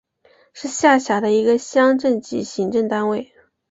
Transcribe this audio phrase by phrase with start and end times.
[0.51, 3.31] 是下辖的一个乡镇级行政单位。